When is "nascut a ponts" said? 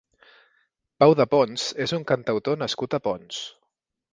2.63-3.45